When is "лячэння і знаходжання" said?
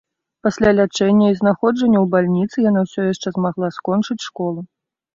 0.79-1.99